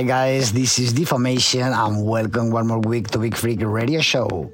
[0.00, 4.50] Hi guys, this is Deformation and welcome one more week to Big Freak Radio Show.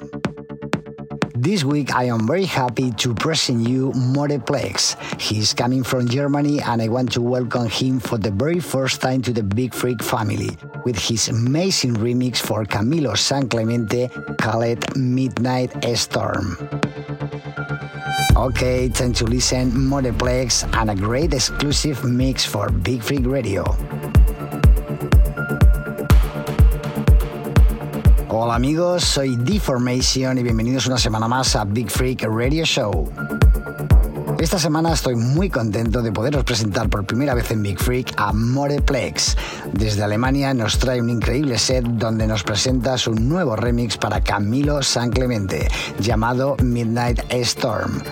[1.36, 4.98] This week I am very happy to present you Moreplex.
[5.20, 9.22] He's coming from Germany and I want to welcome him for the very first time
[9.22, 10.50] to the Big Freak family
[10.84, 14.08] with his amazing remix for Camilo San Clemente
[14.40, 16.58] called Midnight Storm.
[18.34, 23.62] Okay, time to listen Moreplex and a great exclusive mix for Big Freak Radio.
[28.38, 33.10] Hola amigos, soy Deformation y bienvenidos una semana más a Big Freak Radio Show.
[34.38, 38.34] Esta semana estoy muy contento de poderos presentar por primera vez en Big Freak a
[38.34, 39.38] Moreplex.
[39.72, 44.82] Desde Alemania nos trae un increíble set donde nos presenta su nuevo remix para Camilo
[44.82, 45.66] San Clemente,
[45.98, 48.02] llamado Midnight Storm.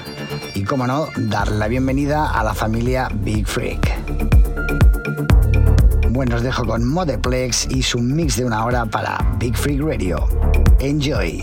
[0.54, 4.33] Y como no, dar la bienvenida a la familia Big Freak.
[6.14, 10.28] Bueno, os dejo con Modeplex y su mix de una hora para Big Freak Radio.
[10.78, 11.42] Enjoy.